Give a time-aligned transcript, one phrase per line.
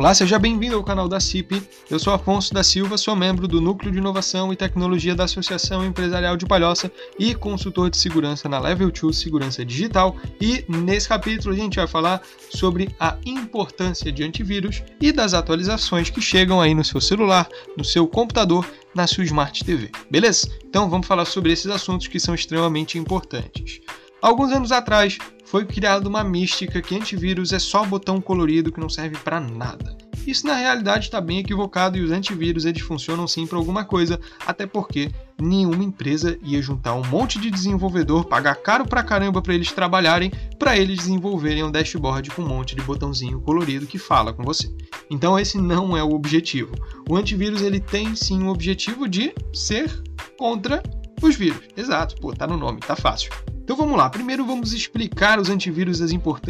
[0.00, 1.62] Olá, seja bem-vindo ao canal da CIP.
[1.90, 5.84] Eu sou Afonso da Silva, sou membro do Núcleo de Inovação e Tecnologia da Associação
[5.84, 10.16] Empresarial de Palhoça e consultor de segurança na Level 2 Segurança Digital.
[10.40, 16.08] E nesse capítulo a gente vai falar sobre a importância de antivírus e das atualizações
[16.08, 17.46] que chegam aí no seu celular,
[17.76, 19.90] no seu computador, na sua Smart TV.
[20.10, 20.48] Beleza?
[20.64, 23.82] Então vamos falar sobre esses assuntos que são extremamente importantes.
[24.22, 25.16] Alguns anos atrás,
[25.46, 29.96] foi criada uma mística que antivírus é só botão colorido que não serve para nada.
[30.26, 34.20] Isso na realidade está bem equivocado e os antivírus eles funcionam sim para alguma coisa,
[34.46, 39.54] até porque nenhuma empresa ia juntar um monte de desenvolvedor, pagar caro pra caramba para
[39.54, 44.34] eles trabalharem, para eles desenvolverem um dashboard com um monte de botãozinho colorido que fala
[44.34, 44.70] com você.
[45.10, 46.74] Então esse não é o objetivo.
[47.08, 49.90] O antivírus ele tem sim o objetivo de ser
[50.38, 50.82] contra
[51.22, 51.62] os vírus.
[51.74, 53.32] Exato, pô, tá no nome, tá fácil.
[53.62, 56.00] Então vamos lá, primeiro vamos explicar os antivírus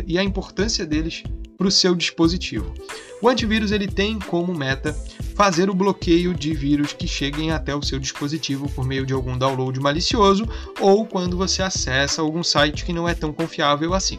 [0.06, 1.23] e a importância deles
[1.56, 2.73] para o seu dispositivo.
[3.20, 4.94] O antivírus ele tem como meta
[5.34, 9.36] fazer o bloqueio de vírus que cheguem até o seu dispositivo por meio de algum
[9.36, 10.48] download malicioso
[10.81, 14.19] ou quando você acessa algum site que não é tão confiável assim.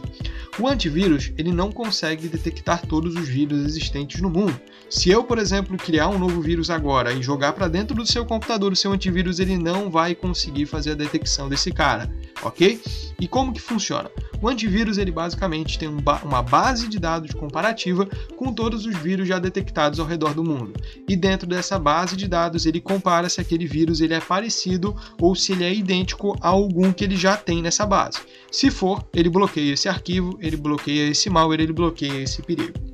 [0.58, 4.60] O antivírus ele não consegue detectar todos os vírus existentes no mundo.
[4.92, 8.26] Se eu, por exemplo, criar um novo vírus agora e jogar para dentro do seu
[8.26, 12.12] computador o seu antivírus, ele não vai conseguir fazer a detecção desse cara
[12.42, 12.80] ok?
[13.20, 14.10] E como que funciona?
[14.40, 19.38] O antivírus ele basicamente tem uma base de dados comparativa com todos os vírus já
[19.38, 20.72] detectados ao redor do mundo.
[21.08, 25.34] E dentro dessa base de dados ele compara se aquele vírus ele é parecido ou
[25.34, 28.18] se ele é idêntico a algum que ele já tem nessa base.
[28.50, 32.91] Se for, ele bloqueia esse arquivo, ele bloqueia esse malware, ele bloqueia esse perigo.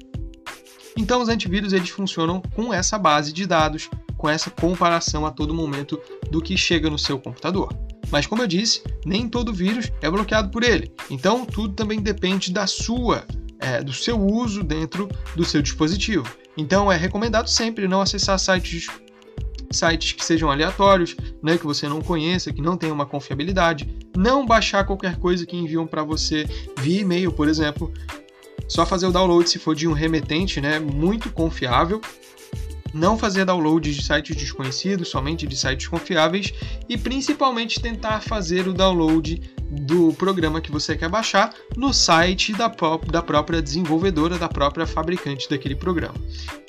[0.99, 5.55] Então os antivírus eles funcionam com essa base de dados, com essa comparação a todo
[5.55, 7.73] momento do que chega no seu computador.
[8.11, 10.93] Mas como eu disse, nem todo vírus é bloqueado por ele.
[11.09, 13.25] Então tudo também depende da sua,
[13.61, 16.27] é, do seu uso dentro do seu dispositivo.
[16.57, 18.89] Então é recomendado sempre não acessar sites
[19.71, 23.87] sites que sejam aleatórios, né, que você não conheça, que não tenha uma confiabilidade,
[24.17, 26.47] não baixar qualquer coisa que enviam para você
[26.79, 27.93] via e-mail, por exemplo.
[28.69, 32.01] Só fazer o download se for de um remetente, né, muito confiável.
[32.93, 36.53] Não fazer download de sites desconhecidos, somente de sites confiáveis.
[36.89, 39.41] E principalmente tentar fazer o download
[39.71, 42.73] do programa que você quer baixar no site da,
[43.11, 46.15] da própria desenvolvedora, da própria fabricante daquele programa.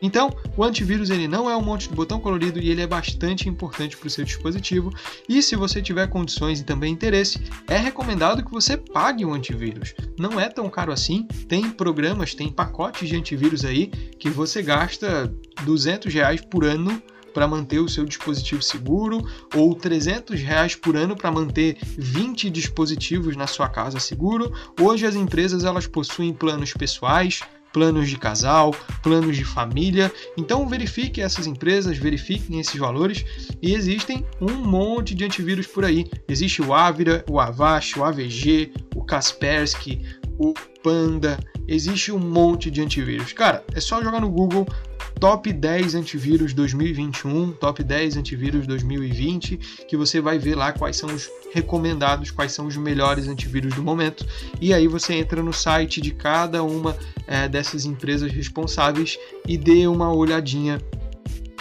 [0.01, 3.47] Então, o antivírus ele não é um monte de botão colorido e ele é bastante
[3.47, 4.91] importante para o seu dispositivo.
[5.27, 9.93] E se você tiver condições e também interesse, é recomendado que você pague o antivírus.
[10.17, 11.27] Não é tão caro assim.
[11.47, 15.33] Tem programas, tem pacotes de antivírus aí que você gasta
[15.63, 19.25] 200 reais por ano para manter o seu dispositivo seguro
[19.56, 24.51] ou 300 reais por ano para manter 20 dispositivos na sua casa seguro.
[24.79, 27.41] Hoje as empresas elas possuem planos pessoais,
[27.72, 30.12] planos de casal, planos de família.
[30.38, 33.25] Então verifique essas empresas, verifiquem esses valores
[33.61, 36.06] e existem um monte de antivírus por aí.
[36.28, 40.01] Existe o Avira, o Avast, o AVG, o Kaspersky,
[40.38, 43.34] o Panda, existe um monte de antivírus.
[43.34, 44.66] Cara, é só jogar no Google
[45.19, 49.57] Top 10 antivírus 2021, Top 10 antivírus 2020,
[49.88, 53.84] que você vai ver lá quais são os recomendados, quais são os melhores antivírus do
[53.84, 54.25] momento.
[54.62, 56.97] E aí você entra no site de cada uma
[57.28, 60.81] é, dessas empresas responsáveis e dê uma olhadinha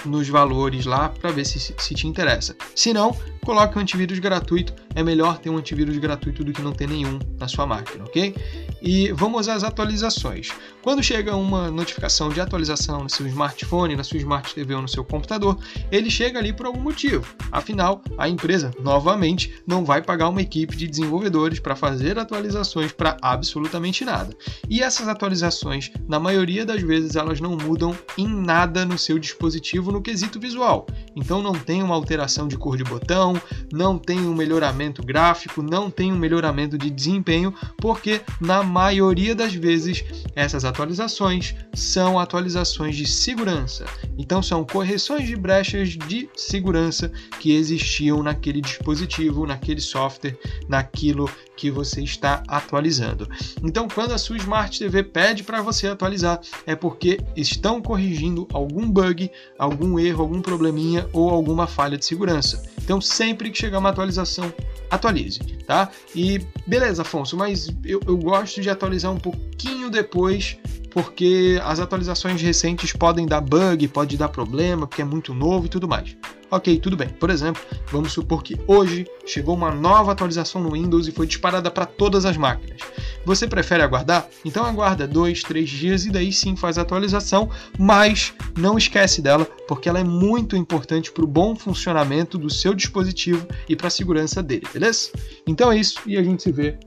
[0.05, 2.55] nos valores lá para ver se, se te interessa.
[2.77, 3.17] Se não,
[3.49, 4.75] coloque um antivírus gratuito.
[4.95, 8.35] É melhor ter um antivírus gratuito do que não ter nenhum na sua máquina, ok?
[8.83, 10.51] E vamos às atualizações.
[10.83, 14.89] Quando chega uma notificação de atualização no seu smartphone, na sua smart TV ou no
[14.89, 15.59] seu computador,
[15.91, 17.35] ele chega ali por algum motivo.
[17.51, 23.17] Afinal, a empresa, novamente, não vai pagar uma equipe de desenvolvedores para fazer atualizações para
[23.23, 24.37] absolutamente nada.
[24.69, 29.91] E essas atualizações, na maioria das vezes, elas não mudam em nada no seu dispositivo
[29.91, 30.87] no quesito visual.
[31.19, 33.35] Então não tem uma alteração de cor de botão,
[33.73, 39.53] não tem um melhoramento gráfico, não tem um melhoramento de desempenho, porque na maioria das
[39.53, 40.05] vezes
[40.37, 43.85] essas atualizações são atualizações de segurança.
[44.17, 47.11] Então são correções de brechas de segurança
[47.41, 50.39] que existiam naquele dispositivo, naquele software,
[50.69, 51.29] naquilo
[51.59, 53.29] que você está atualizando.
[53.65, 58.89] Então, quando a sua Smart TV pede para você atualizar, é porque estão corrigindo algum
[58.89, 59.29] bug,
[59.59, 62.63] algum erro, algum probleminha ou alguma falha de segurança.
[62.83, 64.53] Então, sempre que chegar uma atualização,
[64.91, 65.91] atualize, tá?
[66.15, 70.57] E beleza, Afonso, mas eu, eu gosto de atualizar um pouquinho depois
[70.91, 75.69] porque as atualizações recentes podem dar bug, pode dar problema, porque é muito novo e
[75.69, 76.17] tudo mais.
[76.51, 77.09] Ok, tudo bem.
[77.09, 77.63] Por exemplo,
[77.93, 82.25] vamos supor que hoje chegou uma nova atualização no Windows e foi disparada para todas
[82.25, 82.81] as máquinas.
[83.29, 84.27] Você prefere aguardar?
[84.43, 89.45] Então aguarda dois, três dias e daí sim faz a atualização, mas não esquece dela
[89.69, 93.91] porque ela é muito importante para o bom funcionamento do seu dispositivo e para a
[93.91, 95.11] segurança dele, beleza?
[95.47, 96.79] Então é isso e a gente se vê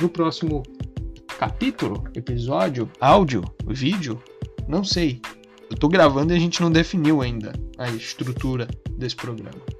[0.00, 0.62] no próximo
[1.36, 4.22] capítulo, episódio, áudio, vídeo,
[4.68, 5.20] não sei.
[5.68, 9.77] Eu tô gravando e a gente não definiu ainda a estrutura desse programa.